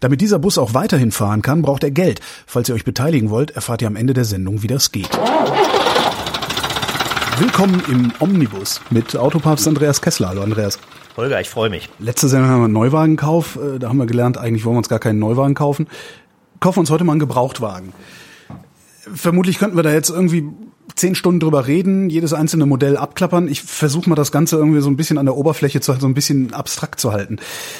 [0.00, 2.20] Damit dieser Bus auch weiterhin fahren kann, braucht er Geld.
[2.46, 5.08] Falls ihr euch beteiligen wollt, erfahrt ihr am Ende der Sendung, wie das geht.
[7.38, 10.28] Willkommen im Omnibus mit Autopapst Andreas Kessler.
[10.28, 10.78] Hallo Andreas.
[11.18, 11.88] Holger, ich freue mich.
[11.98, 13.56] Letzte Sendung haben wir einen Neuwagenkauf.
[13.56, 15.86] Äh, Da haben wir gelernt, eigentlich wollen wir uns gar keinen Neuwagen kaufen.
[16.60, 17.92] Kaufen uns heute mal einen Gebrauchtwagen.
[19.14, 20.48] Vermutlich könnten wir da jetzt irgendwie
[20.94, 23.48] zehn Stunden drüber reden, jedes einzelne Modell abklappern.
[23.48, 26.14] Ich versuche mal das Ganze irgendwie so ein bisschen an der Oberfläche zu so ein
[26.14, 27.36] bisschen abstrakt zu halten.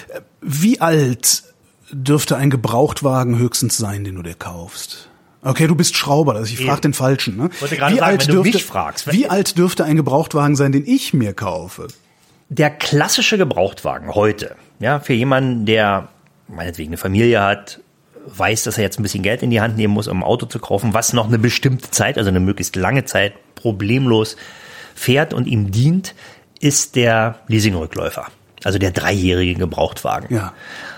[0.08, 1.44] Äh, Wie alt
[1.90, 5.08] dürfte ein Gebrauchtwagen höchstens sein, den du dir kaufst?
[5.42, 7.36] Okay, du bist Schrauber, also ich frage den Falschen.
[7.36, 7.50] Ne?
[7.60, 9.12] Wollte gerade sagen, wenn du mich fragst.
[9.12, 11.86] Wie alt dürfte ein Gebrauchtwagen sein, den ich mir kaufe?
[12.48, 16.08] Der klassische Gebrauchtwagen heute, ja, für jemanden, der
[16.48, 17.80] meinetwegen eine Familie hat,
[18.26, 20.46] weiß, dass er jetzt ein bisschen Geld in die Hand nehmen muss, um ein Auto
[20.46, 24.36] zu kaufen, was noch eine bestimmte Zeit, also eine möglichst lange Zeit, problemlos
[24.94, 26.14] fährt und ihm dient,
[26.60, 28.26] ist der Leasingrückläufer.
[28.64, 30.34] Also der dreijährige Gebrauchtwagen.
[30.34, 30.52] Ja.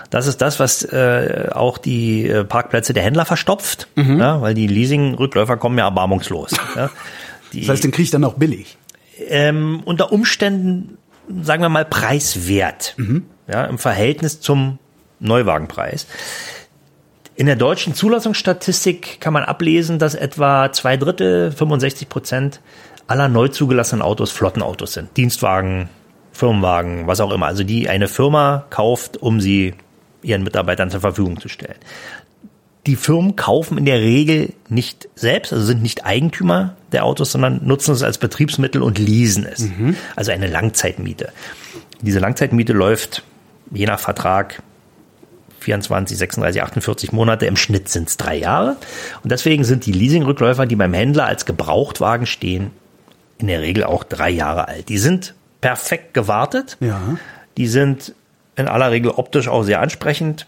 [0.09, 4.65] Das ist das, was äh, auch die äh, Parkplätze der Händler verstopft, ja, weil die
[4.67, 6.51] Leasingrückläufer kommen ja erbarmungslos.
[6.75, 6.89] Ja.
[7.53, 8.77] Die, Das heißt, den kriege ich dann auch billig.
[9.27, 10.97] ähm, unter Umständen,
[11.41, 12.95] sagen wir mal, preiswert.
[13.47, 14.77] Ja, Im Verhältnis zum
[15.19, 16.05] Neuwagenpreis.
[17.35, 22.61] In der deutschen Zulassungsstatistik kann man ablesen, dass etwa zwei Drittel, 65 Prozent
[23.07, 25.15] aller neu zugelassenen Autos Flottenautos sind.
[25.17, 25.89] Dienstwagen,
[26.31, 27.47] Firmenwagen, was auch immer.
[27.47, 29.73] Also die eine Firma kauft, um sie
[30.21, 31.77] ihren Mitarbeitern zur Verfügung zu stellen.
[32.87, 37.65] Die Firmen kaufen in der Regel nicht selbst, also sind nicht Eigentümer der Autos, sondern
[37.65, 39.67] nutzen es als Betriebsmittel und leasen es.
[40.15, 41.31] Also eine Langzeitmiete.
[42.01, 43.23] Diese Langzeitmiete läuft
[43.71, 44.63] je nach Vertrag
[45.59, 47.45] 24, 36, 48 Monate.
[47.45, 48.77] Im Schnitt sind es drei Jahre.
[49.23, 52.71] Und deswegen sind die Leasingrückläufer, die beim Händler als Gebrauchtwagen stehen,
[53.37, 54.89] in der Regel auch drei Jahre alt.
[54.89, 56.77] Die sind perfekt gewartet.
[56.79, 57.17] Ja.
[57.57, 58.15] Die sind
[58.59, 60.47] in aller Regel optisch auch sehr ansprechend.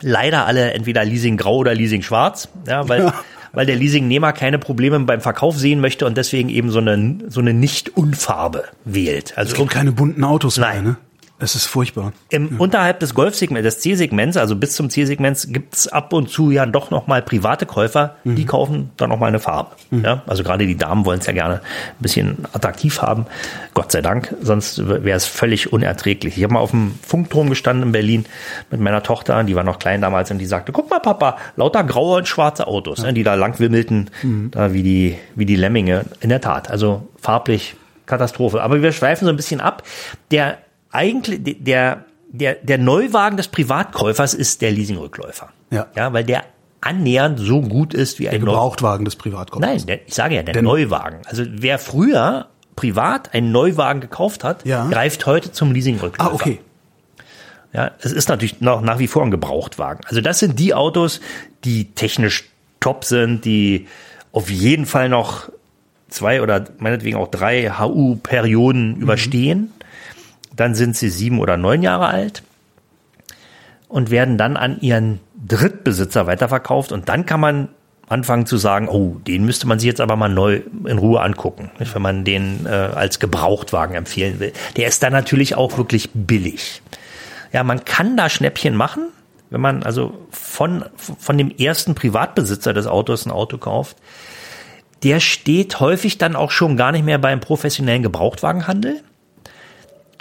[0.00, 3.14] Leider alle entweder Leasing grau oder Leasing schwarz, ja, weil, Ja.
[3.52, 7.40] weil der Leasingnehmer keine Probleme beim Verkauf sehen möchte und deswegen eben so eine, so
[7.40, 9.34] eine Nicht-Unfarbe wählt.
[9.36, 10.82] Also Es gibt keine bunten Autos Nein.
[10.82, 10.96] mehr, ne?
[11.42, 12.12] Es ist furchtbar.
[12.30, 16.66] im, unterhalb des Golfsegments, des C-Segments, also bis zum C-Segments, gibt's ab und zu ja
[16.66, 19.70] doch noch mal private Käufer, die kaufen dann noch mal eine Farbe.
[19.90, 21.60] Ja, also gerade die Damen wollen es ja gerne ein
[22.00, 23.26] bisschen attraktiv haben.
[23.74, 26.38] Gott sei Dank, sonst wäre es völlig unerträglich.
[26.38, 28.26] Ich habe mal auf dem Funkturm gestanden in Berlin
[28.70, 31.82] mit meiner Tochter, die war noch klein damals und die sagte, guck mal Papa, lauter
[31.82, 34.10] graue und schwarze Autos, ne, die da lang wimmelten,
[34.52, 36.04] da wie die, wie die Lemminge.
[36.20, 37.74] In der Tat, also farblich
[38.06, 38.62] Katastrophe.
[38.62, 39.82] Aber wir schweifen so ein bisschen ab.
[40.30, 40.58] Der
[40.92, 45.48] eigentlich, der, der, der Neuwagen des Privatkäufers ist der Leasingrückläufer.
[45.70, 45.86] Ja.
[45.96, 46.44] Ja, weil der
[46.80, 49.60] annähernd so gut ist wie Der ein Neu Gebrauchtwagen des Privatkaufs.
[49.60, 51.22] Nein, der, ich sage ja, der Der- Neuwagen.
[51.26, 54.88] Also wer früher privat einen Neuwagen gekauft hat, Ja.
[54.88, 56.30] greift heute zum Leasingrückläufer.
[56.30, 56.58] Ah, okay.
[57.72, 60.04] Ja, es ist natürlich noch nach wie vor ein Gebrauchtwagen.
[60.06, 61.20] Also das sind die Autos,
[61.64, 62.44] die technisch
[62.80, 63.86] top sind, die
[64.32, 65.50] auf jeden Fall noch
[66.08, 69.72] zwei oder meinetwegen auch drei HU-Perioden überstehen.
[70.56, 72.42] Dann sind sie sieben oder neun Jahre alt
[73.88, 76.92] und werden dann an ihren Drittbesitzer weiterverkauft.
[76.92, 77.68] Und dann kann man
[78.08, 81.70] anfangen zu sagen, oh, den müsste man sich jetzt aber mal neu in Ruhe angucken,
[81.78, 84.52] wenn man den äh, als Gebrauchtwagen empfehlen will.
[84.76, 86.82] Der ist dann natürlich auch wirklich billig.
[87.52, 89.08] Ja, man kann da Schnäppchen machen,
[89.50, 93.96] wenn man also von, von dem ersten Privatbesitzer des Autos ein Auto kauft.
[95.02, 99.02] Der steht häufig dann auch schon gar nicht mehr beim professionellen Gebrauchtwagenhandel,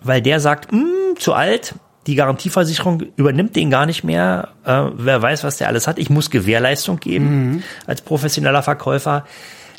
[0.03, 1.75] weil der sagt, "Hm, zu alt,
[2.07, 4.49] die Garantieversicherung übernimmt den gar nicht mehr.
[4.65, 5.99] Äh, wer weiß, was der alles hat.
[5.99, 9.25] Ich muss Gewährleistung geben als professioneller Verkäufer.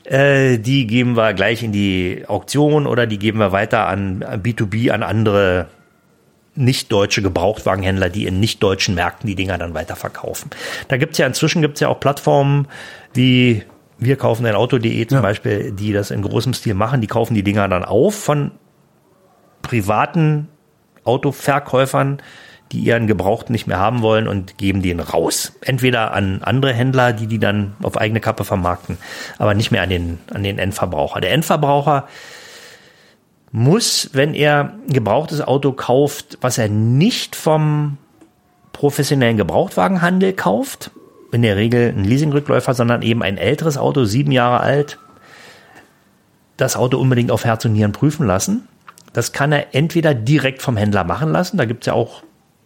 [0.04, 4.40] Äh, die geben wir gleich in die Auktion oder die geben wir weiter an, an
[4.42, 5.66] B2B, an andere
[6.54, 10.50] nicht deutsche Gebrauchtwagenhändler, die in nicht deutschen Märkten die Dinger dann weiterverkaufen.
[10.88, 12.68] Da gibt's ja inzwischen gibt's ja auch Plattformen
[13.14, 13.62] wie
[13.98, 15.22] wir kaufen ein Auto.de zum Ja.
[15.22, 17.00] Beispiel, die das in großem Stil machen.
[17.00, 18.50] Die kaufen die Dinger dann auf von
[19.62, 20.48] privaten
[21.04, 22.18] Autoverkäufern,
[22.72, 25.52] die ihren Gebrauchten nicht mehr haben wollen und geben den raus.
[25.60, 28.98] Entweder an andere Händler, die die dann auf eigene Kappe vermarkten,
[29.38, 31.20] aber nicht mehr an den, an den Endverbraucher.
[31.20, 32.08] Der Endverbraucher
[33.50, 37.98] muss, wenn er ein gebrauchtes Auto kauft, was er nicht vom
[38.72, 40.90] professionellen Gebrauchtwagenhandel kauft,
[41.32, 44.98] in der Regel ein Leasingrückläufer, sondern eben ein älteres Auto, sieben Jahre alt,
[46.56, 48.68] das Auto unbedingt auf Herz und Nieren prüfen lassen.
[49.12, 51.56] Das kann er entweder direkt vom Händler machen lassen.
[51.56, 52.22] Da gibt's ja auch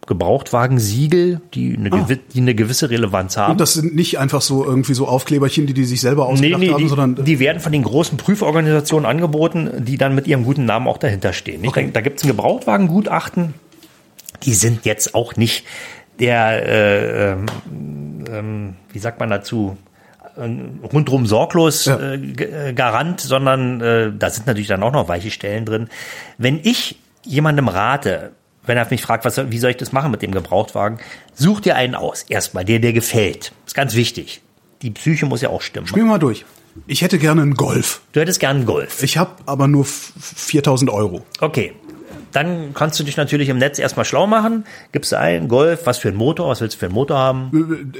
[0.07, 3.51] Gebrauchtwagensiegel, die eine, gewi die eine gewisse Relevanz haben.
[3.51, 6.61] Und das sind nicht einfach so irgendwie so Aufkleberchen, die die sich selber Nee, ausgedacht
[6.61, 10.45] nee, haben, die, sondern die werden von den großen Prüforganisationen angeboten, die dann mit ihrem
[10.45, 11.67] guten Namen auch dahinter stehen.
[11.67, 11.87] Okay.
[11.87, 13.53] Da, da gibt es ein Gebrauchtwagengutachten,
[14.43, 15.65] die sind jetzt auch nicht
[16.19, 17.45] der, äh, ähm,
[18.31, 19.77] ähm, wie sagt man dazu,
[20.37, 21.97] rundrum sorglos Ja.
[21.97, 22.15] äh,
[22.69, 25.87] äh, Garant, sondern äh, da sind natürlich dann auch noch weiche Stellen drin.
[26.37, 28.31] Wenn ich jemandem rate,
[28.65, 30.99] wenn er mich fragt, was, wie soll ich das machen mit dem Gebrauchtwagen,
[31.33, 32.23] such dir einen aus.
[32.23, 33.51] Erstmal, der dir gefällt.
[33.65, 34.41] Ist ganz wichtig.
[34.81, 35.87] Die Psyche muss ja auch stimmen.
[35.87, 36.45] spielen wir mal durch.
[36.85, 38.01] Ich hätte gerne einen Golf.
[38.11, 39.01] Du hättest gern einen Golf.
[39.01, 41.25] Ich habe aber nur f- 4000 Euro.
[41.41, 41.73] Okay.
[42.31, 44.65] Dann kannst du dich natürlich im Netz erstmal schlau machen.
[44.91, 47.93] Gibst du ein, Golf, was für ein Motor, was willst du für einen Motor haben?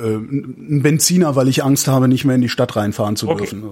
[0.00, 3.44] Ein Benziner, weil ich Angst habe, nicht mehr in die Stadt reinfahren zu Okay.
[3.44, 3.62] dürfen.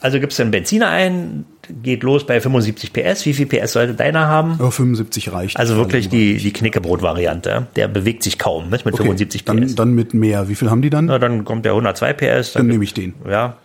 [0.00, 1.44] Also gibst du einen Benziner ein,
[1.82, 3.24] geht los bei 75 PS.
[3.26, 4.56] Wie viel PS sollte deiner haben?
[4.60, 5.56] Ja, 75 reicht.
[5.58, 7.66] Also wirklich die, die Knickebrot-Variante.
[7.76, 9.46] Der bewegt sich kaum nicht, mit okay, 75 PS.
[9.46, 10.48] Dann, dann mit mehr.
[10.48, 11.06] Wie viel haben die dann?
[11.06, 12.52] Na, dann kommt der 102 PS.
[12.52, 13.14] Dann nehme ich den.
[13.28, 13.56] Ja.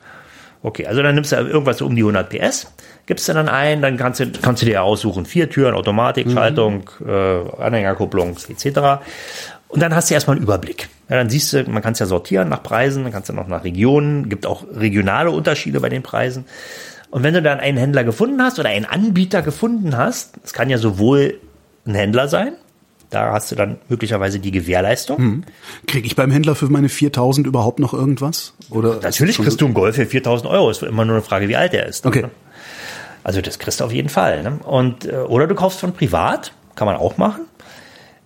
[0.64, 2.74] Okay, also dann nimmst du irgendwas so um die 100 PS,
[3.08, 6.90] gibst du dann ein, dann kannst du, kannst du dir aussuchen, vier Türen, Automatik, Schaltung,
[7.06, 9.02] äh, Anhängerkupplung, etc.
[9.70, 10.90] Und dann hast du erstmal einen Überblick.
[11.10, 13.48] Ja, dann siehst du, man kann es ja sortieren nach Preisen, dann kannst du noch
[13.48, 16.46] nach Regionen, gibt auch regionale Unterschiede bei den Preisen.
[17.10, 20.70] Und wenn du dann einen Händler gefunden hast oder einen Anbieter gefunden hast, das kann
[20.70, 21.40] ja sowohl
[21.86, 22.54] ein Händler sein,
[23.10, 25.46] da hast du dann möglicherweise die Gewährleistung.
[25.88, 28.54] Kriege ich beim Händler für meine 4000 überhaupt noch irgendwas?
[28.70, 30.70] Oder Natürlich kriegst du einen Golf für 4000 Euro.
[30.70, 32.06] Es wird immer nur eine Frage, wie alt er ist.
[32.06, 32.24] Okay.
[32.24, 32.32] Ne?
[33.28, 34.42] Also das kriegst du auf jeden Fall.
[34.42, 34.58] Ne?
[34.64, 37.42] Und, äh, oder du kaufst von privat, kann man auch machen.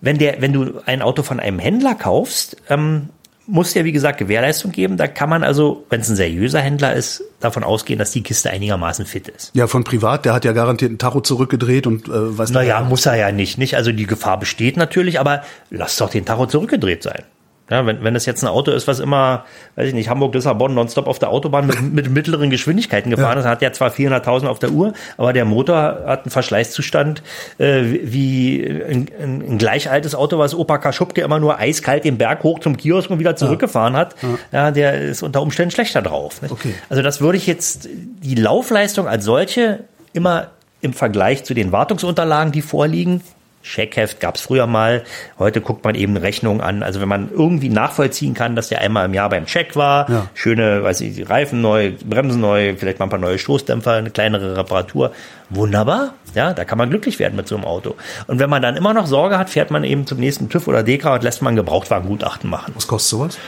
[0.00, 3.08] Wenn, der, wenn du ein Auto von einem Händler kaufst, ähm,
[3.48, 4.96] muss der, wie gesagt, Gewährleistung geben.
[4.96, 8.50] Da kann man also, wenn es ein seriöser Händler ist, davon ausgehen, dass die Kiste
[8.50, 9.50] einigermaßen fit ist.
[9.56, 13.04] Ja, von privat, der hat ja garantiert einen Tacho zurückgedreht und äh, weiß Naja, muss
[13.04, 13.74] er ja nicht, nicht.
[13.74, 17.24] Also die Gefahr besteht natürlich, aber lass doch den Tacho zurückgedreht sein.
[17.70, 19.44] Ja, wenn, wenn das jetzt ein Auto ist, was immer,
[19.76, 23.46] weiß ich nicht, Hamburg, Lissabon nonstop auf der Autobahn mit, mit mittleren Geschwindigkeiten gefahren ist,
[23.46, 27.22] hat ja zwar 400.000 auf der Uhr, aber der Motor hat einen Verschleißzustand
[27.58, 32.42] äh, wie ein, ein, gleich altes Auto, was Opa Kaschubke immer nur eiskalt den Berg
[32.42, 34.16] hoch zum Kiosk und wieder zurückgefahren hat.
[34.50, 36.42] Ja, der ist unter Umständen schlechter drauf.
[36.42, 36.52] Nicht?
[36.52, 36.74] Okay.
[36.88, 40.48] Also das würde ich jetzt die Laufleistung als solche immer
[40.80, 43.22] im Vergleich zu den Wartungsunterlagen, die vorliegen.
[43.62, 45.04] Scheckheft gab es früher mal.
[45.38, 46.82] Heute guckt man eben Rechnungen an.
[46.82, 50.26] Also wenn man irgendwie nachvollziehen kann, dass der einmal im Jahr beim Check war, Ja.
[50.34, 54.56] schöne, weiß ich, Reifen neu, Bremsen neu, vielleicht mal ein paar neue Stoßdämpfer, eine kleinere
[54.56, 55.12] Reparatur.
[55.48, 56.14] Wunderbar.
[56.34, 57.94] Ja, da kann man glücklich werden mit so einem Auto.
[58.26, 60.82] Und wenn man dann immer noch Sorge hat, fährt man eben zum nächsten TÜV oder
[60.82, 62.72] DEKRA und lässt man Gebrauchtwagengutachten machen.
[62.74, 63.38] Was kostet sowas?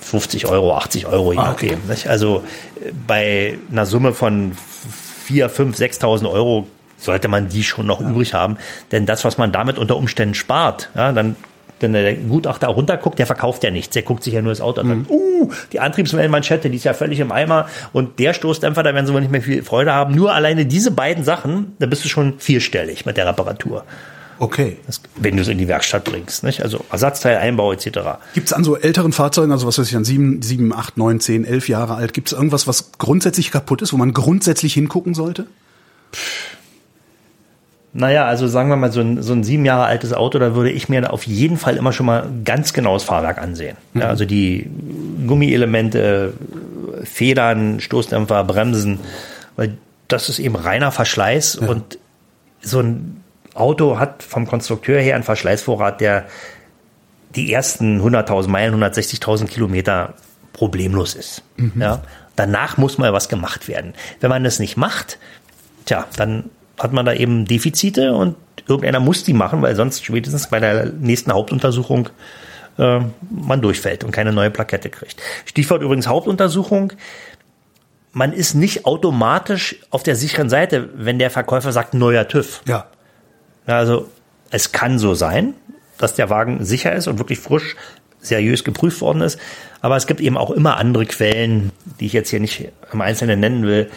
[0.00, 1.78] 50 Euro, 80 Euro, je Ah, nachdem.
[1.88, 2.08] okay.
[2.08, 2.44] Also
[2.84, 4.52] äh, bei einer Summe von
[5.24, 8.56] 4, 5, 6.000 Euro sollte man die schon noch übrig haben.
[8.92, 11.36] Denn das, was man damit unter Umständen spart, ja, dann
[11.80, 13.92] wenn der Gutachter runterguckt, der verkauft ja nichts.
[13.94, 14.88] Der guckt sich ja nur das Auto an.
[14.88, 15.06] Mhm.
[15.08, 17.68] Uh, die Antriebswellenmanschette, die ist ja völlig im Eimer.
[17.92, 20.14] Und der Stoßdämpfer, da werden sie wohl nicht mehr viel Freude haben.
[20.14, 23.84] Nur alleine diese beiden Sachen, da bist du schon vierstellig mit der Reparatur.
[24.38, 24.78] Okay.
[24.86, 26.42] Das, wenn du es in die Werkstatt bringst.
[26.42, 26.62] Nicht?
[26.62, 27.98] Also Ersatzteileinbau etc.
[28.34, 31.44] Gibt's an so älteren Fahrzeugen, also was weiß ich, an sieben, sieben, acht, neun, zehn,
[31.44, 35.46] elf Jahre alt, gibt's irgendwas, was grundsätzlich kaputt ist, wo man grundsätzlich hingucken sollte?
[37.96, 40.70] Naja, also sagen wir mal, so ein, so ein sieben Jahre altes Auto, da würde
[40.70, 43.76] ich mir auf jeden Fall immer schon mal ganz genau das Fahrwerk ansehen.
[43.94, 44.68] Ja, also die
[45.28, 46.32] Gummielemente,
[47.04, 48.98] Federn, Stoßdämpfer, Bremsen,
[49.54, 51.98] weil das ist eben reiner Verschleiß und
[52.60, 53.22] so ein
[53.54, 56.26] Auto hat vom Konstrukteur her einen Verschleißvorrat, der
[57.36, 60.14] die ersten 100.000 Meilen, 160.000 Kilometer
[60.52, 61.42] problemlos ist.
[61.78, 62.02] Ja,
[62.34, 63.94] danach muss mal was gemacht werden.
[64.20, 65.18] Wenn man das nicht macht,
[65.84, 68.36] tja, dann hat man da eben Defizite und
[68.68, 72.08] irgendeiner muss die machen, weil sonst spätestens bei der nächsten Hauptuntersuchung
[72.78, 73.00] äh,
[73.30, 75.20] man durchfällt und keine neue Plakette kriegt.
[75.44, 76.92] Stichwort übrigens Hauptuntersuchung.
[78.12, 82.62] Man ist nicht automatisch auf der sicheren Seite, wenn der Verkäufer sagt neuer TÜV.
[82.66, 82.86] Ja.
[83.66, 84.08] Ja, Also
[84.50, 85.54] Es kann so sein,
[85.98, 87.76] dass der Wagen sicher ist und wirklich frisch,
[88.26, 89.38] seriös geprüft worden ist.
[89.80, 93.40] Aber es gibt eben auch immer andere Quellen, die ich jetzt hier nicht im Einzelnen
[93.40, 93.90] nennen will,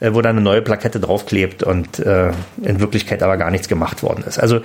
[0.00, 4.02] äh, wo dann eine neue Plakette draufklebt und äh, in Wirklichkeit aber gar nichts gemacht
[4.02, 4.38] worden ist.
[4.38, 4.60] Also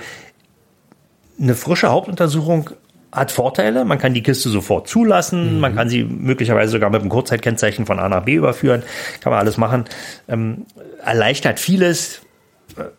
[1.40, 2.70] eine frische Hauptuntersuchung
[3.12, 3.84] hat Vorteile.
[3.84, 5.54] Man kann die Kiste sofort zulassen.
[5.54, 5.60] Mhm.
[5.60, 8.82] Man kann sie möglicherweise sogar mit einem Kurzzeitkennzeichen von A nach B überführen.
[9.20, 9.84] Kann man alles machen.
[10.28, 10.66] Ähm,
[11.04, 12.20] erleichtert vieles.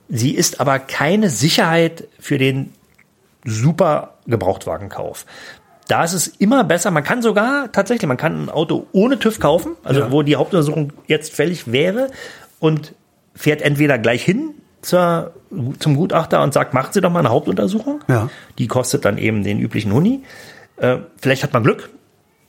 [0.09, 2.73] Sie ist aber keine Sicherheit für den
[3.45, 5.25] super Gebrauchtwagenkauf.
[5.89, 6.91] Da ist es immer besser.
[6.91, 10.11] Man kann sogar tatsächlich, man kann ein Auto ohne TÜV kaufen, also ja.
[10.11, 12.11] wo die Hauptuntersuchung jetzt fällig wäre
[12.59, 12.93] und
[13.33, 14.51] fährt entweder gleich hin
[14.83, 15.33] zur,
[15.79, 18.01] zum Gutachter und sagt, machen Sie doch mal eine Hauptuntersuchung.
[18.07, 18.29] Ja.
[18.59, 20.21] Die kostet dann eben den üblichen Huni.
[20.77, 21.89] Äh, vielleicht hat man Glück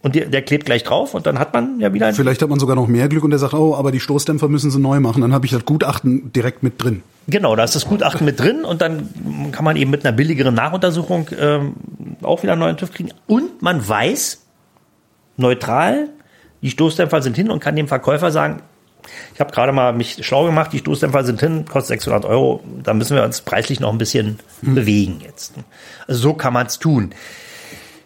[0.02, 2.58] und der, der klebt gleich drauf und dann hat man ja wieder Vielleicht hat man
[2.58, 5.20] sogar noch mehr Glück und der sagt, oh, aber die Stoßdämpfer müssen sie neu machen.
[5.20, 7.02] Dann habe ich das Gutachten direkt mit drin.
[7.26, 9.10] Genau, da ist das Gutachten mit drin und dann
[9.52, 11.74] kann man eben mit einer billigeren Nachuntersuchung ähm,
[12.22, 13.10] auch wieder einen neuen TÜV kriegen.
[13.26, 14.40] Und man weiß
[15.36, 16.08] neutral,
[16.62, 18.62] die Stoßdämpfer sind hin und kann dem Verkäufer sagen,
[19.34, 22.62] ich habe gerade mal mich schlau gemacht, die Stoßdämpfer sind hin, kostet 600 Euro.
[22.82, 24.74] Da müssen wir uns preislich noch ein bisschen hm.
[24.74, 25.54] bewegen jetzt.
[26.06, 27.12] Also so kann man es tun.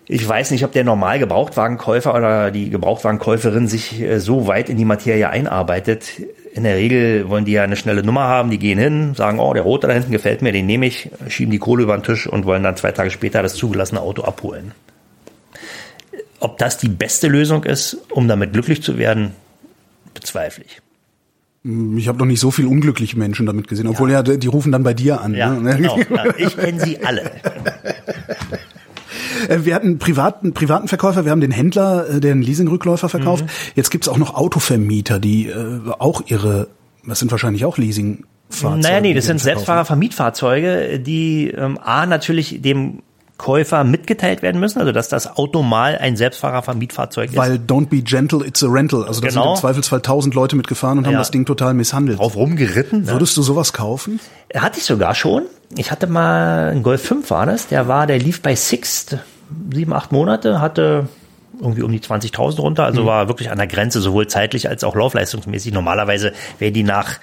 [0.06, 4.76] Ich weiß nicht, ob der normal Gebrauchtwagenkäufer oder die Gebrauchtwagenkäuferin sich äh, so weit in
[4.76, 6.20] die Materie einarbeitet.
[6.52, 9.54] In der Regel wollen die ja eine schnelle Nummer haben, die gehen hin, sagen, oh,
[9.54, 12.26] der Rote da hinten gefällt mir, den nehme ich, schieben die Kohle über den Tisch
[12.26, 14.72] und wollen dann zwei Tage später das zugelassene Auto abholen.
[16.38, 19.32] Ob das die beste Lösung ist, um damit glücklich zu werden,
[20.12, 20.82] bezweifle ich.
[21.64, 24.46] Hm, ich habe noch nicht so viel unglückliche Menschen damit gesehen, obwohl ja, ja die
[24.46, 25.34] rufen dann bei dir an.
[25.34, 25.76] Ja, ne?
[25.76, 25.98] genau.
[26.36, 27.30] Ich kenne sie alle.
[29.48, 33.08] Äh, wir hatten einen privaten, privaten Verkäufer, wir haben den Händler, äh, der einen Leasingrückläufer
[33.08, 33.44] verkauft.
[33.44, 33.50] Mhm.
[33.74, 36.68] Jetzt gibt's auch noch Autovermieter, die äh, auch ihre,
[37.06, 38.24] das sind wahrscheinlich auch Leasing.
[38.50, 43.02] Fahrzeuge, naja, nee, das sind Selbstfahrervermietfahrzeuge, die ähm, A natürlich dem
[43.36, 47.36] Käufer mitgeteilt werden müssen, also dass das Auto mal ein Selbstfahrervermietfahrzeug ist.
[47.36, 49.04] Weil don't be gentle, it's a rental.
[49.04, 49.42] Also da genau.
[49.42, 51.10] sind im Zweifelsfall tausend Leute mitgefahren und ja.
[51.10, 52.20] haben das Ding total misshandelt.
[52.20, 53.02] Drauf rumgeritten.
[53.02, 53.08] Ne?
[53.08, 54.20] Würdest du sowas kaufen?
[54.54, 55.42] Hatte ich sogar schon.
[55.76, 59.18] Ich hatte mal einen Golf 5 war das, der war, der lief bei Sixt
[59.72, 61.08] sieben, acht Monate, hatte
[61.60, 63.06] irgendwie um die 20.000 runter, also mhm.
[63.06, 65.72] war wirklich an der Grenze, sowohl zeitlich als auch laufleistungsmäßig.
[65.72, 67.20] Normalerweise wäre die nach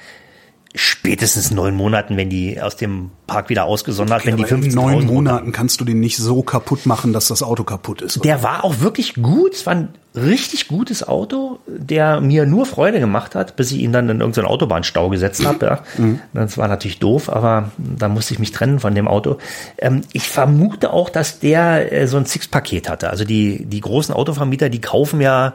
[0.73, 4.75] spätestens neun Monaten, wenn die aus dem Park wieder ausgesondert, okay, wenn die 15 In
[4.75, 8.17] neun Monaten kannst du den nicht so kaputt machen, dass das Auto kaputt ist.
[8.17, 8.23] Oder?
[8.23, 9.53] Der war auch wirklich gut.
[9.53, 13.91] Es war ein richtig gutes Auto, der mir nur Freude gemacht hat, bis ich ihn
[13.91, 15.65] dann in irgendeinen Autobahnstau gesetzt habe.
[15.65, 15.79] Ja.
[15.97, 16.19] Mhm.
[16.33, 19.37] Das war natürlich doof, aber da musste ich mich trennen von dem Auto.
[19.77, 23.09] Ähm, ich vermute auch, dass der äh, so ein Six-Paket hatte.
[23.09, 25.53] Also die, die großen Autovermieter, die kaufen ja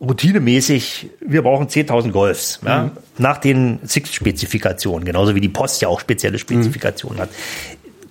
[0.00, 2.90] routinemäßig, wir brauchen 10.000 Golfs, ja, mhm.
[3.18, 7.22] nach den Six-Spezifikationen, genauso wie die Post ja auch spezielle Spezifikationen mhm.
[7.22, 7.30] hat.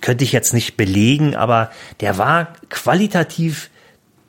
[0.00, 3.70] Könnte ich jetzt nicht belegen, aber der war qualitativ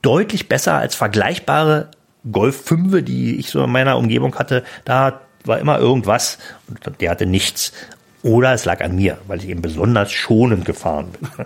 [0.01, 1.91] deutlich besser als vergleichbare
[2.31, 4.63] Golf 5, die ich so in meiner Umgebung hatte.
[4.83, 7.71] Da war immer irgendwas und der hatte nichts.
[8.24, 11.29] Oder es lag an mir, weil ich eben besonders schonend gefahren bin.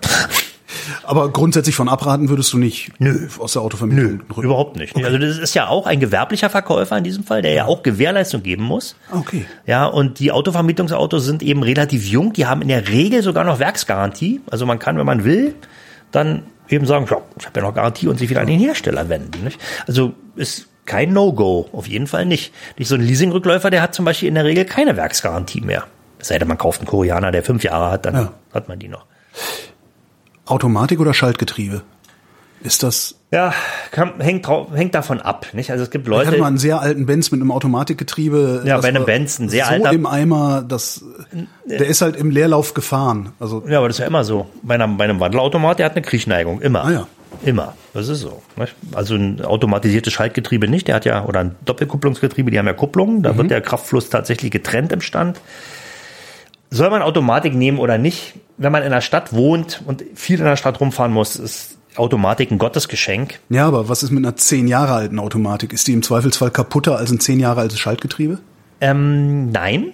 [1.02, 3.28] Aber grundsätzlich von abraten würdest du nicht Nö.
[3.38, 4.22] aus der Autovermietung?
[4.28, 4.94] Nö, überhaupt nicht.
[4.94, 5.04] Okay.
[5.04, 8.42] Also das ist ja auch ein gewerblicher Verkäufer in diesem Fall, der ja auch Gewährleistung
[8.42, 8.96] geben muss.
[9.12, 9.46] Okay.
[9.66, 12.32] Ja, und die Autovermietungsautos sind eben relativ jung.
[12.32, 14.40] Die haben in der Regel sogar noch Werksgarantie.
[14.50, 15.54] Also man kann, wenn man will,
[16.12, 19.08] dann eben sagen, ja, ich habe ja noch Garantie und sich wieder an den Hersteller
[19.08, 19.44] wenden.
[19.44, 19.60] Nicht?
[19.86, 22.52] Also ist kein No-Go, auf jeden Fall nicht.
[22.78, 25.84] Nicht so ein Leasingrückläufer, der hat zum Beispiel in der Regel keine Werksgarantie mehr.
[26.18, 28.32] Es sei denn, man kauft einen Koreaner, der fünf Jahre hat, dann ja.
[28.52, 29.06] hat man die noch.
[30.46, 31.82] Automatik oder Schaltgetriebe?
[32.64, 33.16] Ist das?
[33.30, 33.52] Ja,
[33.90, 35.46] kann, hängt, drauf, hängt davon ab.
[35.52, 35.70] Nicht?
[35.70, 36.22] Also es gibt Leute.
[36.22, 38.62] Ich hatte mal einen sehr alten Benz mit einem Automatikgetriebe.
[38.64, 39.92] Ja, bei einem Benz, ein sehr so alter.
[39.92, 41.04] im Eimer, das,
[41.66, 43.32] der ist halt im Leerlauf gefahren.
[43.38, 44.46] Also ja, aber das ist ja immer so.
[44.62, 46.84] Bei einem, bei einem Wandelautomat, der hat eine Kriechneigung, immer.
[46.84, 47.06] Ah, ja.
[47.44, 47.74] Immer.
[47.92, 48.42] Das ist so.
[48.56, 48.74] Nicht?
[48.94, 50.88] Also ein automatisiertes Schaltgetriebe nicht.
[50.88, 53.22] Der hat ja, oder ein Doppelkupplungsgetriebe, die haben ja Kupplungen.
[53.22, 53.38] Da mhm.
[53.38, 55.38] wird der Kraftfluss tatsächlich getrennt im Stand.
[56.70, 58.34] Soll man Automatik nehmen oder nicht?
[58.56, 62.50] Wenn man in der Stadt wohnt und viel in der Stadt rumfahren muss, ist Automatik
[62.50, 63.40] ein Gottesgeschenk.
[63.48, 65.72] Ja, aber was ist mit einer zehn Jahre alten Automatik?
[65.72, 68.38] Ist die im Zweifelsfall kaputter als ein zehn Jahre altes Schaltgetriebe?
[68.80, 69.92] Ähm, nein.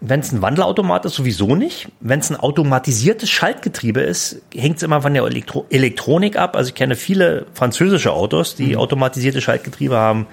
[0.00, 1.88] Wenn es ein Wandelautomat ist, sowieso nicht.
[2.00, 6.56] Wenn es ein automatisiertes Schaltgetriebe ist, hängt es immer von der Elektro Elektronik ab.
[6.56, 8.78] Also ich kenne viele französische Autos, die mhm.
[8.78, 10.26] automatisierte Schaltgetriebe haben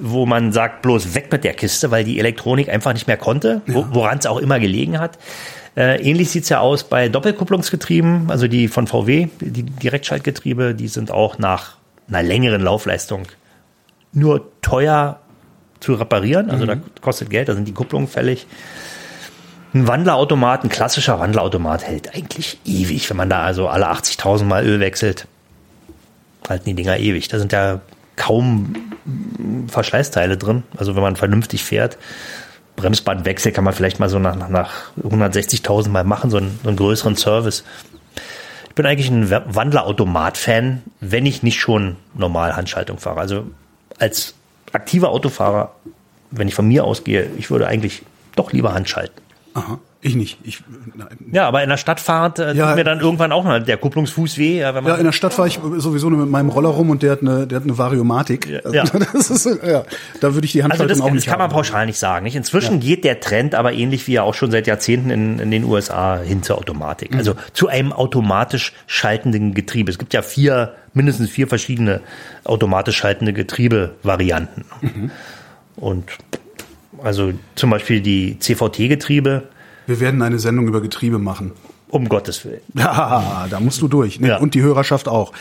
[0.00, 3.62] wo man sagt, bloß weg mit der Kiste, weil die Elektronik einfach nicht mehr konnte,
[3.66, 3.88] ja.
[3.92, 5.18] woran es auch immer gelegen hat.
[5.76, 11.10] Äh, ähnlich sieht's ja aus bei Doppelkupplungsgetrieben, also die von VW, die Direktschaltgetriebe, die sind
[11.10, 11.76] auch nach
[12.08, 13.26] einer längeren Laufleistung
[14.12, 15.20] nur teuer
[15.80, 16.50] zu reparieren.
[16.50, 16.68] Also mhm.
[16.68, 18.46] da kostet Geld, da sind die Kupplungen fällig.
[19.74, 24.64] Ein Wandlerautomat, ein klassischer Wandlerautomat hält eigentlich ewig, wenn man da also alle 80.000 Mal
[24.64, 25.26] Öl wechselt.
[26.48, 27.28] Halten die Dinger ewig.
[27.28, 27.80] Da sind ja
[28.14, 28.74] kaum
[29.68, 30.62] Verschleißteile drin.
[30.78, 31.98] Also wenn man vernünftig fährt.
[32.76, 36.76] Bremsbandwechsel kann man vielleicht mal so nach, nach 160.000 Mal machen, so einen, so einen
[36.76, 37.64] größeren Service.
[38.68, 43.20] Ich bin eigentlich ein Wandlerautomat-Fan, wenn ich nicht schon normal Handschaltung fahre.
[43.20, 43.46] Also
[43.98, 44.34] als
[44.72, 45.74] aktiver Autofahrer,
[46.30, 48.02] wenn ich von mir ausgehe, ich würde eigentlich
[48.34, 49.22] doch lieber Handschalten.
[49.54, 49.78] Aha.
[50.06, 50.38] Ich nicht.
[50.44, 50.62] Ich,
[50.94, 51.08] nein.
[51.32, 52.68] Ja, aber in der Stadtfahrt äh, Ja.
[52.68, 54.60] tut mir dann irgendwann auch mal der Kupplungsfuß weh.
[54.60, 56.90] Ja, wenn man Ja, in der Stadt fahre ich sowieso nur mit meinem Roller rum
[56.90, 58.48] und der hat eine, der hat eine Variomatik.
[58.72, 58.82] Ja.
[58.82, 59.84] Also, das ist, ja,
[60.20, 61.52] da würde ich die Also Handschaltung das, auch das nicht kann man haben.
[61.54, 62.24] pauschal nicht sagen.
[62.24, 62.36] Nicht?
[62.36, 65.64] Inzwischen geht der Trend aber ähnlich wie ja auch schon seit Jahrzehnten in, in den
[65.64, 67.12] USA hin zur Automatik.
[67.12, 67.18] Mhm.
[67.18, 69.90] Also zu einem automatisch schaltenden Getriebe.
[69.90, 72.00] Es gibt ja vier, mindestens vier verschiedene
[72.44, 74.64] automatisch schaltende Getriebevarianten.
[74.82, 75.10] Mhm.
[75.76, 76.04] Und
[77.02, 79.42] also zum Beispiel die CVT-Getriebe,
[79.86, 81.52] Wir werden eine Sendung über Getriebe machen.
[81.90, 82.60] um Gottes Willen.
[82.74, 84.20] Ja, da musst du durch.
[84.20, 84.28] Ne?
[84.28, 84.38] Ja.
[84.38, 85.32] Und die Hörerschaft auch.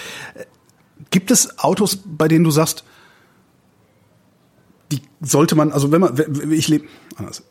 [1.10, 2.84] Gibt es Autos, bei denen du sagst,
[4.92, 6.16] die sollte man, also wenn man,
[6.52, 6.86] ich lebe,
[7.18, 7.44] anders.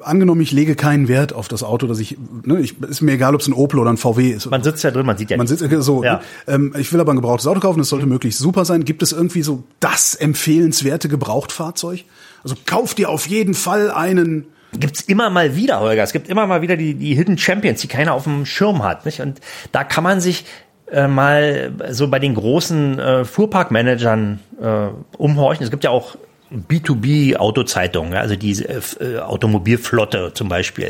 [0.00, 3.36] Angenommen, ich lege keinen Wert auf das Auto, dass ich, ne, ich, ist mir egal,
[3.36, 4.50] ob es ein Opel oder ein VW ist.
[4.50, 6.02] Man sitzt ja drin, man sieht ja Man sitzt so.
[6.02, 6.22] Ja.
[6.48, 6.72] Ne?
[6.78, 8.84] Ich will aber ein gebrauchtes Auto kaufen, es sollte möglichst super sein.
[8.84, 12.04] Gibt es irgendwie so das empfehlenswerte Gebrauchtfahrzeug?
[12.42, 14.46] Also kauf dir auf jeden Fall einen.
[14.78, 16.02] Gibt's immer mal wieder, Holger.
[16.02, 19.06] Es gibt immer mal wieder die, die Hidden Champions, die keiner auf dem Schirm hat.
[19.06, 19.20] Nicht?
[19.20, 19.40] Und
[19.72, 20.44] da kann man sich
[20.90, 25.64] äh, mal so bei den großen äh, Fuhrparkmanagern äh, umhorchen.
[25.64, 26.16] Es gibt ja auch
[26.52, 30.88] B2B-Autozeitungen, ja, also diese äh, äh, Automobilflotte zum Beispiel,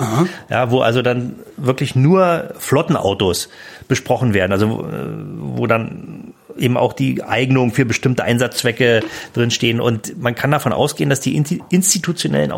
[0.50, 3.48] ja, wo also dann wirklich nur Flottenautos
[3.88, 5.06] besprochen werden, also wo, äh,
[5.38, 9.00] wo dann eben auch die Eignung für bestimmte Einsatzzwecke
[9.32, 12.52] drinstehen und man kann davon ausgehen, dass die institutionellen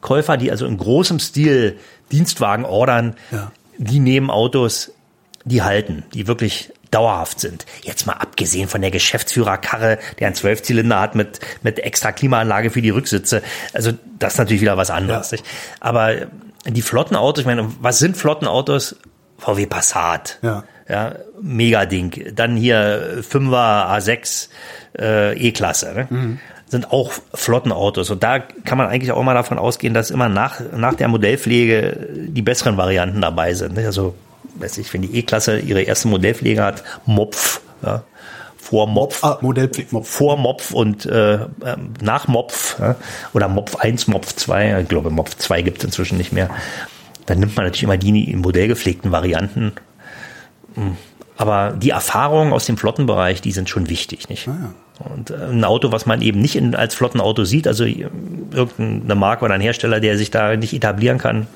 [0.00, 1.78] Autokäufer, die also in großem Stil
[2.10, 3.52] Dienstwagen ordern, Ja.
[3.78, 4.92] die nehmen Autos,
[5.44, 7.66] die halten, die wirklich dauerhaft sind.
[7.82, 12.82] Jetzt mal abgesehen von der Geschäftsführerkarre, der einen Zwölfzylinder hat mit, mit extra Klimaanlage für
[12.82, 13.42] die Rücksitze.
[13.72, 15.30] Also das ist natürlich wieder was anderes.
[15.30, 15.36] Ja.
[15.36, 15.46] Nicht?
[15.78, 16.14] Aber
[16.66, 18.96] die Flottenautos, ich meine, was sind Flottenautos?
[19.38, 20.38] VW Passat.
[20.42, 20.64] Ja.
[20.88, 22.32] Ja, mega Ding.
[22.34, 24.48] Dann hier 5er A6
[24.98, 25.94] äh, E-Klasse.
[25.94, 26.06] Ne?
[26.10, 26.40] Mhm.
[26.70, 28.10] Sind auch Flottenautos.
[28.10, 32.08] Und da kann man eigentlich auch mal davon ausgehen, dass immer nach, nach der Modellpflege
[32.28, 33.74] die besseren Varianten dabei sind.
[33.74, 33.84] Ne?
[33.84, 34.14] Also,
[34.54, 38.04] weiß ich, wenn die E-Klasse ihre erste Modellpflege hat, Mopf, ja,
[38.56, 39.24] vor Mopf.
[39.24, 40.08] Ah, Modellpflichtmopf.
[40.08, 42.94] Vor Mopf und äh, ähm, nach Mopf ja,
[43.32, 46.50] oder Mopf 1, Mopf 2, ich glaube Mopf 2 gibt es inzwischen nicht mehr.
[47.26, 49.72] Dann nimmt man natürlich immer die in modellgepflegten Varianten.
[51.40, 54.46] Aber die Erfahrungen aus dem Flottenbereich, die sind schon wichtig, nicht?
[54.98, 58.10] Und äh, ein Auto, was man eben nicht in, als Flottenauto sieht, also äh,
[58.52, 61.46] irgendeine Marke oder ein Hersteller, der sich da nicht etablieren kann,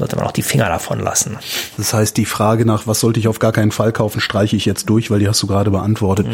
[0.00, 1.38] sollte man auch die Finger davon lassen.
[1.76, 4.64] Das heißt, die Frage nach, was sollte ich auf gar keinen Fall kaufen, streiche ich
[4.64, 6.26] jetzt durch, weil die hast du gerade beantwortet.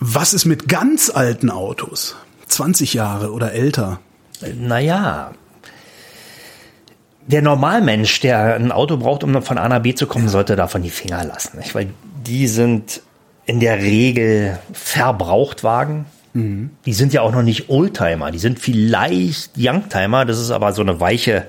[0.00, 2.16] Was ist mit ganz alten Autos?
[2.48, 4.00] 20 Jahre oder älter?
[4.58, 5.30] Naja,
[7.28, 10.82] der Normalmensch, der ein Auto braucht, um von A nach B zu kommen, sollte davon
[10.82, 11.58] die Finger lassen.
[11.58, 11.74] Nicht?
[11.74, 11.88] Weil
[12.26, 13.02] die sind
[13.46, 16.06] in der Regel Verbrauchtwagen.
[16.86, 18.30] Die sind ja auch noch nicht Oldtimer.
[18.30, 20.24] Die sind vielleicht Youngtimer.
[20.24, 21.46] Das ist aber so eine weiche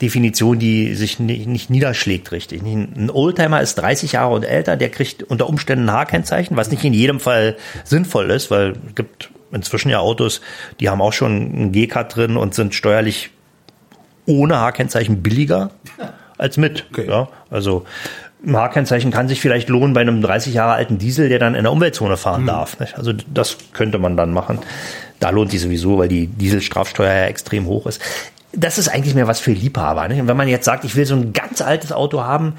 [0.00, 2.62] Definition, die sich nicht, nicht niederschlägt richtig.
[2.62, 6.84] Ein Oldtimer ist 30 Jahre und älter, der kriegt unter Umständen ein H-Kennzeichen, was nicht
[6.84, 10.40] in jedem Fall sinnvoll ist, weil es gibt inzwischen ja Autos,
[10.78, 13.30] die haben auch schon ein G-Cut drin und sind steuerlich
[14.28, 15.70] ohne H-Kennzeichen billiger
[16.36, 16.86] als mit.
[16.92, 17.08] Okay.
[17.08, 17.84] Ja, also
[18.46, 21.64] ein H-Kennzeichen kann sich vielleicht lohnen bei einem 30 Jahre alten Diesel, der dann in
[21.64, 22.78] der Umweltzone fahren darf.
[22.78, 22.96] Nicht?
[22.96, 24.60] Also das könnte man dann machen.
[25.18, 28.00] Da lohnt sich sowieso, weil die Dieselstrafsteuer ja extrem hoch ist.
[28.52, 30.06] Das ist eigentlich mehr was für Liebhaber.
[30.06, 30.20] Nicht?
[30.20, 32.54] Und wenn man jetzt sagt, ich will so ein ganz altes Auto haben,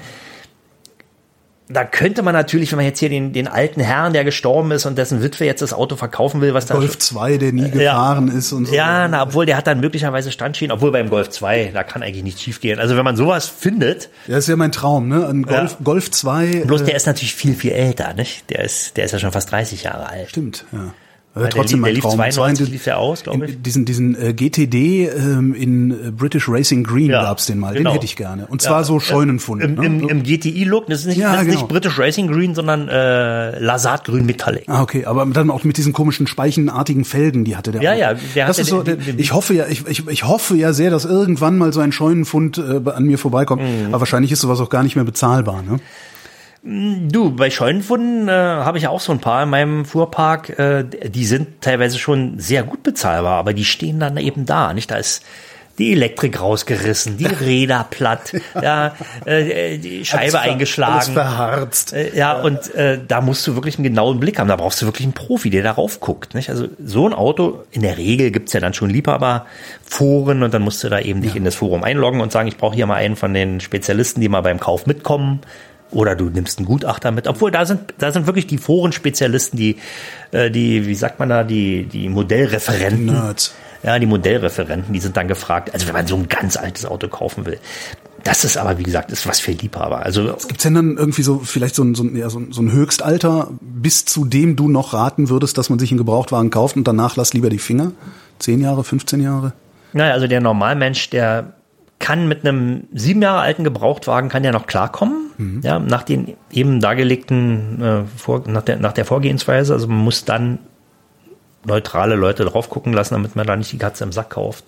[1.72, 4.86] da könnte man natürlich, wenn man jetzt hier den, den alten Herrn, der gestorben ist
[4.86, 8.28] und dessen Witwe jetzt das Auto verkaufen will, was da Golf 2, der nie gefahren
[8.28, 8.74] ist und so.
[8.74, 12.24] ja, na, obwohl der hat dann möglicherweise Standstehen, obwohl beim Golf 2, da kann eigentlich
[12.24, 12.78] nichts schiefgehen.
[12.80, 15.26] Also wenn man sowas findet, Ja, ist ja mein Traum, ne?
[15.28, 15.76] Ein Golf, Ja.
[15.84, 16.64] Golf 2.
[16.66, 18.50] bloß äh, der ist natürlich viel, viel älter, nicht?
[18.50, 20.28] Der ist, der ist ja schon fast 30 Jahre alt.
[20.30, 20.92] Stimmt, ja.
[21.32, 22.18] Äh, trotzdem der, mein lief- der Traum.
[22.18, 23.62] lief Und zwar in 92 den- lief der aus, glaube ich.
[23.62, 27.72] Diesen, diesen äh, GTD ähm, in äh, British Racing Green Ja, gab's den mal.
[27.74, 27.90] genau.
[27.90, 28.46] Den hätte ich gerne.
[28.48, 29.62] Und zwar so Scheunenfund.
[29.62, 29.86] Im, ne?
[29.86, 31.58] im, im GTI-Look, das ist nicht, Ja, das ist genau.
[31.60, 34.64] nicht British Racing Green, sondern äh, Lasat-Grün Metallic.
[34.66, 37.82] Ah, okay, aber dann auch mit diesen komischen speichenartigen Felgen, die hatte der.
[37.82, 37.96] Ja, auch.
[37.98, 40.72] ja, der das ist so, den- den- ich hoffe ja, ich, ich, ich hoffe ja
[40.72, 43.62] sehr, dass irgendwann mal so ein Scheunenfund äh, an mir vorbeikommt.
[43.62, 43.86] Mhm.
[43.90, 45.78] Aber wahrscheinlich ist sowas auch gar nicht mehr bezahlbar, ne?
[46.62, 50.58] Du, bei Scheunenfunden äh, habe ich auch so ein paar in meinem Fuhrpark.
[50.58, 54.74] Äh, die sind teilweise schon sehr gut bezahlbar, aber die stehen dann eben da.
[54.74, 55.24] Nicht, da ist
[55.78, 58.94] die Elektrik rausgerissen, die Räder platt, ja,
[59.24, 60.92] äh, die Scheibe Alles eingeschlagen.
[60.92, 61.92] alles verharzt.
[61.94, 64.48] Äh, ja, und äh, da musst du wirklich einen genauen Blick haben.
[64.48, 66.34] Da brauchst du wirklich einen Profi, der darauf guckt.
[66.34, 66.50] Nicht?
[66.50, 70.84] Also so ein Auto, in der Regel gibt's ja dann schon Liebhaberforen und dann musst
[70.84, 73.16] du da eben dich in das Forum einloggen und sagen, ich brauche hier mal einen
[73.16, 75.40] von den Spezialisten, die mal beim Kauf mitkommen.
[75.90, 77.26] Oder du nimmst einen Gutachter mit.
[77.26, 79.76] Obwohl, da sind, da sind wirklich die Foren-Spezialisten, die,
[80.30, 83.06] äh, die, wie sagt man da, die, die Modellreferenten.
[83.06, 83.54] Nerds.
[83.82, 85.72] Ja, die Modellreferenten, die sind dann gefragt.
[85.72, 87.58] Also wenn man so ein ganz altes Auto kaufen will.
[88.24, 90.04] Das ist aber, wie gesagt, ist was für Liebhaber.
[90.04, 92.60] Also Gibt's denn dann irgendwie so vielleicht so ein, so, ein, ja, so, ein, so
[92.60, 96.76] ein Höchstalter, bis zu dem du noch raten würdest, dass man sich einen Gebrauchtwagen kauft
[96.76, 97.92] und danach lass lieber die Finger?
[98.38, 99.54] Zehn Jahre, 15 Jahre?
[99.94, 101.54] Naja, also der Normalmensch, der
[102.00, 106.80] kann mit einem sieben Jahre alten Gebrauchtwagen kann ja noch klarkommen, ja, nach den eben
[106.80, 109.74] dargelegten, äh, vor, nach, der, nach der Vorgehensweise.
[109.74, 110.58] Also man muss dann
[111.64, 114.64] neutrale Leute drauf gucken lassen, damit man da nicht die Katze im Sack kauft.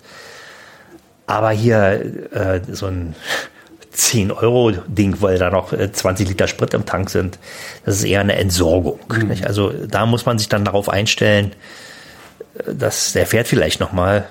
[1.25, 3.15] Aber hier äh, so ein
[3.95, 7.39] 10-Euro-Ding, weil da noch äh, 20 Liter Sprit im Tank sind,
[7.83, 8.99] das ist eher eine Entsorgung.
[9.27, 9.47] Nicht?
[9.47, 11.53] Also da muss man sich dann darauf einstellen,
[12.59, 14.27] äh, dass der fährt vielleicht noch mal.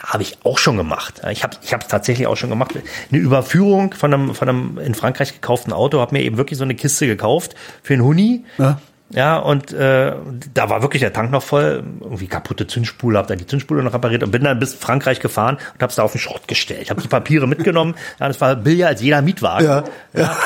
[0.00, 1.22] Habe ich auch schon gemacht.
[1.30, 2.72] Ich habe ich tatsächlich auch schon gemacht.
[3.10, 6.64] Eine Überführung von einem von einem in Frankreich gekauften Auto, habe mir eben wirklich so
[6.64, 8.44] eine Kiste gekauft für einen Huni.
[8.58, 8.80] Ja.
[9.14, 10.14] Ja, und äh,
[10.54, 13.92] da war wirklich der Tank noch voll, irgendwie kaputte Zündspule, hab da die Zündspule noch
[13.92, 16.88] repariert und bin dann bis Frankreich gefahren und hab's da auf den Schrott gestellt.
[16.88, 19.66] Habe die Papiere mitgenommen, ja, das war billiger als jeder Mietwagen.
[19.66, 20.36] Ja, ja.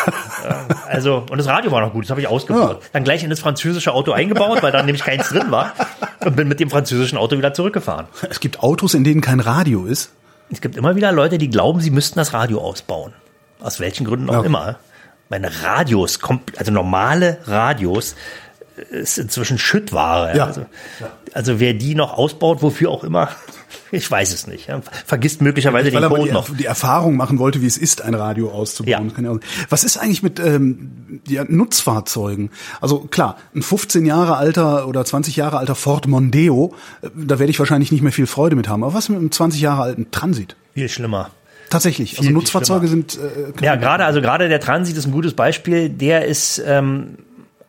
[0.48, 0.52] äh,
[0.88, 2.82] also, und das Radio war noch gut, das habe ich ausgebaut.
[2.92, 5.72] Dann gleich in das französische Auto eingebaut, weil da nämlich keins drin war
[6.24, 8.06] und bin mit dem französischen Auto wieder zurückgefahren.
[8.28, 10.10] Es gibt Autos, in denen kein Radio ist.
[10.50, 13.12] Es gibt immer wieder Leute, die glauben, sie müssten das Radio ausbauen.
[13.60, 14.42] Aus welchen Gründen auch Ja.
[14.42, 14.76] immer.
[15.28, 16.20] Meine Radios,
[16.56, 18.14] also normale Radios,
[18.90, 20.36] ist inzwischen Schüttware.
[20.36, 20.46] Ja.
[20.46, 20.66] Also,
[21.32, 23.30] also wer die noch ausbaut, wofür auch immer,
[23.90, 24.68] ich weiß es nicht.
[24.68, 24.80] Ja.
[25.04, 26.56] Vergisst möglicherweise Weil den Code die, noch.
[26.56, 29.12] die Erfahrung machen wollte, wie es ist, ein Radio auszubauen.
[29.22, 29.36] Ja.
[29.68, 32.50] Was ist eigentlich mit ähm, ja, Nutzfahrzeugen?
[32.80, 37.50] Also klar, ein 15 Jahre alter oder 20 Jahre alter Ford Mondeo, äh, da werde
[37.50, 38.84] ich wahrscheinlich nicht mehr viel Freude mit haben.
[38.84, 40.56] Aber was mit einem 20 Jahre alten Transit?
[40.74, 41.30] Viel schlimmer.
[41.70, 42.10] Tatsächlich.
[42.10, 45.34] Viel, also viel Nutzfahrzeuge sind äh, Ja, gerade, also gerade der Transit ist ein gutes
[45.34, 45.88] Beispiel.
[45.88, 47.18] Der ist ähm,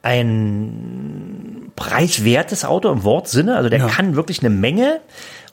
[0.07, 3.55] ein preiswertes Auto im Wortsinne.
[3.55, 3.87] Also der Ja.
[3.87, 4.99] kann wirklich eine Menge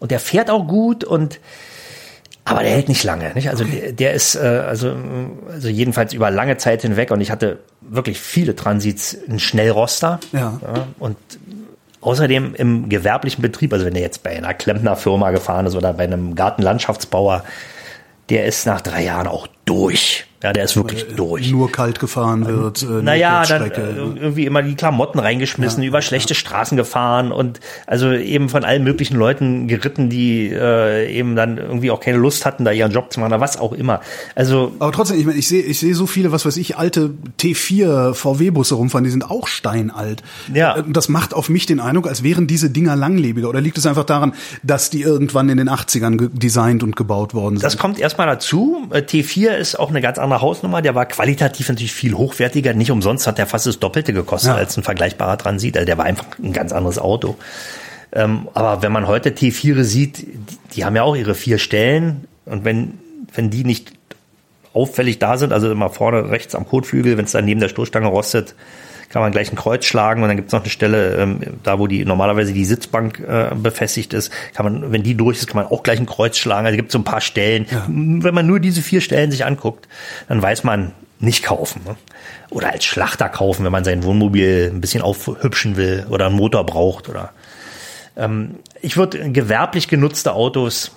[0.01, 1.41] und der fährt auch gut und
[2.47, 3.33] aber der hält nicht lange.
[3.35, 3.49] Nicht?
[3.49, 4.95] Also der, der ist äh, also,
[5.51, 10.21] also jedenfalls über lange Zeit hinweg und ich hatte wirklich viele Transits, einen Schnellroster.
[10.33, 10.61] Ja.
[10.99, 11.17] und
[12.03, 16.05] Außerdem im gewerblichen Betrieb, also wenn der jetzt bei einer Klempnerfirma gefahren ist oder bei
[16.05, 17.45] einem Gartenlandschaftsbauer,
[18.29, 20.27] der ist nach drei Jahren auch durch.
[20.45, 21.51] Ja, der ist wirklich durch.
[21.51, 22.83] nur kalt gefahren wird.
[22.83, 23.95] Äh, Naja, dann äh, Kurzstrecke.
[24.21, 29.17] irgendwie immer die Klamotten reingeschmissen, über schlechte Straßen gefahren und also eben von allen möglichen
[29.17, 33.21] Leuten geritten, die äh, eben dann irgendwie auch keine Lust hatten, da ihren Job zu
[33.21, 34.01] machen oder was auch immer.
[34.35, 37.11] Also Aber trotzdem, ich meine, ich sehe ich sehe so viele, was weiß ich, alte
[37.41, 40.23] T4 VW-Busse rumfahren, die sind auch steinalt.
[40.53, 40.77] Ja.
[40.79, 43.49] Äh, Das macht auf mich den Eindruck, als wären diese Dinger langlebiger.
[43.49, 47.35] Oder liegt es einfach daran, dass die irgendwann in den 80ern ge- designt und gebaut
[47.35, 47.65] worden sind?
[47.65, 48.87] Das kommt erstmal dazu.
[48.91, 50.83] Äh, T4 ist auch eine ganz andere Hausnummer.
[50.83, 52.75] Der war qualitativ natürlich viel hochwertiger.
[52.75, 54.57] Nicht umsonst hat der fast das Doppelte gekostet Ja.
[54.57, 55.77] als ein vergleichbarer Transit.
[55.77, 57.37] Also der war einfach ein ganz anderes Auto.
[58.13, 60.39] Ähm, aber wenn man heute T4 sieht, die,
[60.75, 62.25] die haben ja auch ihre vier Stellen.
[62.47, 62.99] Und wenn,
[63.35, 63.93] wenn die nicht
[64.73, 68.07] auffällig da sind, also immer vorne rechts am Kotflügel, wenn es dann neben der Stoßstange
[68.07, 68.55] rostet,
[69.15, 71.79] kann man gleich ein Kreuz schlagen und dann gibt es noch eine Stelle, ähm, da
[71.79, 75.63] wo die normalerweise die Sitzbank äh, befestigt ist, kann man, wenn die durch ist, kann
[75.63, 76.67] man auch gleich ein Kreuz schlagen.
[76.67, 77.67] Also gibt so ein paar Stellen.
[77.87, 79.87] Wenn man nur diese vier Stellen sich anguckt,
[80.27, 81.83] dann weiß man, nicht kaufen.
[81.87, 81.95] Ne?
[82.51, 86.67] Oder als Schlachter kaufen, wenn man sein Wohnmobil ein bisschen aufhübschen will oder einen Motor
[86.67, 87.09] braucht.
[87.09, 87.31] Oder
[88.17, 90.91] ähm, ich würde gewerblich genutzte Autos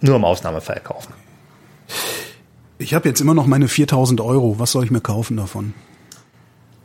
[0.00, 1.12] nur im Ausnahmefall kaufen.
[2.78, 4.58] Ich habe jetzt immer noch meine 4000 Euro.
[4.58, 5.74] Was soll ich mir kaufen davon?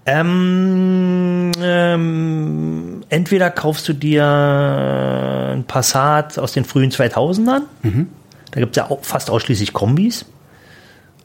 [0.08, 7.62] Ähm, ähm, entweder kaufst du dir ein Passat aus den frühen 2000ern.
[8.52, 10.26] Da gibt's ja auch fast ausschließlich Kombis.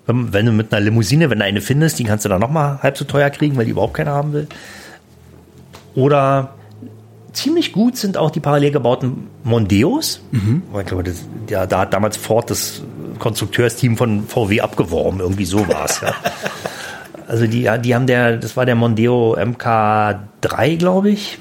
[0.06, 2.82] Wenn, wenn du mit einer Limousine, wenn du eine findest, die kannst du dann nochmal
[2.82, 4.48] halb so teuer kriegen, weil die überhaupt keiner haben will.
[5.94, 6.54] Oder
[7.32, 10.20] ziemlich gut sind auch die parallel gebauten Mondeos.
[10.80, 12.82] Ich glaube, das, ja, da hat damals Ford das
[13.18, 16.00] Konstrukteursteam von VW abgeworben, irgendwie so war's.
[16.00, 16.14] ja.
[17.30, 21.38] Also die, die haben der, das war der Mondeo MK3, glaube ich.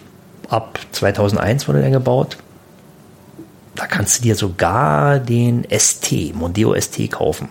[0.47, 2.37] Ab 2001 wurde der gebaut.
[3.73, 7.49] Da kannst du dir sogar den ST, Mondeo ST kaufen.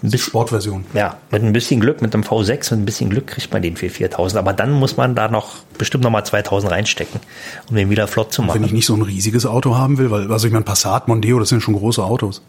[0.00, 0.86] Mit Sportversion.
[0.94, 3.76] ja, mit ein bisschen Glück, mit einem V6 und ein bisschen Glück kriegt man den
[3.76, 4.38] für 4000.
[4.38, 7.20] Aber dann muss man da noch bestimmt noch mal 2000 reinstecken,
[7.68, 8.72] um den wieder flott zu Wenn ich machen.
[8.74, 11.60] nicht so ein riesiges Auto haben will, weil, also ich meine, Passat, Mondeo, das sind
[11.60, 12.40] schon große Autos.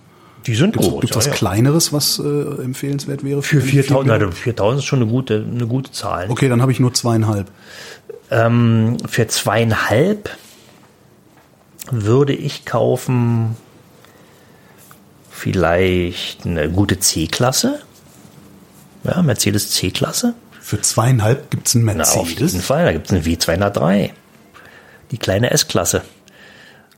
[0.47, 1.01] Die sind Gibt's, groß.
[1.01, 1.33] gibt's ja, was ja.
[1.33, 2.23] kleineres, was äh,
[2.63, 3.43] empfehlenswert wäre?
[3.43, 4.13] Für die 4000, Figur?
[4.13, 6.29] also 4000 ist schon eine gute, eine gute Zahl.
[6.29, 7.51] Okay, dann habe ich nur zweieinhalb.
[8.31, 10.29] Ähm, für zweieinhalb
[11.91, 13.57] würde ich kaufen
[15.29, 17.79] vielleicht eine gute C-Klasse.
[19.03, 20.33] Ja, Mercedes C-Klasse.
[20.61, 22.65] Für zweieinhalb gibt's einen Na, auf jeden Mercedes.
[22.65, 22.85] Fall.
[22.85, 24.11] Da gibt es eine W203.
[25.11, 26.03] Die kleine S-Klasse.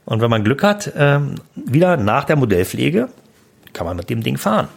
[0.04, 3.08] Und wenn man Glück hat, ähm, wieder nach der Modellpflege,
[3.72, 4.68] kann man mit dem Ding fahren.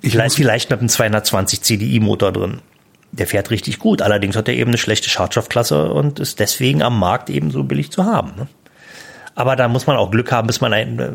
[0.00, 2.60] Ich Vielleicht, vielleicht mit einem 220 CDI-Motor drin.
[3.12, 4.02] Der fährt richtig gut.
[4.02, 7.90] Allerdings hat er eben eine schlechte Schadstoffklasse und ist deswegen am Markt eben so billig
[7.90, 8.32] zu haben.
[8.36, 8.48] Ne?
[9.34, 11.10] Aber da muss man auch Glück haben, bis man einen, äh,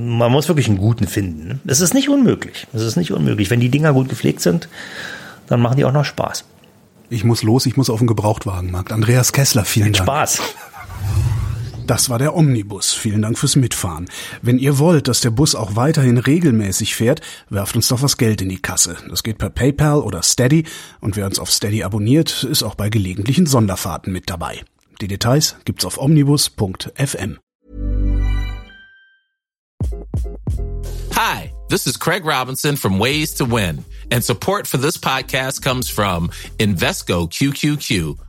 [0.00, 1.48] man muss wirklich einen guten finden.
[1.48, 1.58] ne?
[1.66, 2.66] Es ist nicht unmöglich.
[2.72, 3.50] Es ist nicht unmöglich.
[3.50, 4.68] Wenn die Dinger gut gepflegt sind,
[5.48, 6.44] dann machen die auch noch Spaß.
[7.10, 8.92] ich muss los, ich muss auf den Gebrauchtwagenmarkt.
[8.92, 10.06] Andreas Kessler, vielen Dank.
[10.06, 10.42] Spaß.
[11.88, 12.92] Das war der Omnibus.
[12.92, 14.10] Vielen Dank fürs Mitfahren.
[14.42, 18.42] Wenn ihr wollt, dass der Bus auch weiterhin regelmäßig fährt, werft uns doch was Geld
[18.42, 18.98] in die Kasse.
[19.08, 20.64] Das geht per PayPal oder Steady
[21.00, 24.62] und wer uns auf Steady abonniert, ist auch bei gelegentlichen Sonderfahrten mit dabei.
[25.00, 27.38] Die Details gibt's auf omnibus.fm.
[31.14, 35.88] Hi, this is Craig Robinson from Ways to Win, and support for this podcast comes
[35.88, 38.18] from Invesco QQQ,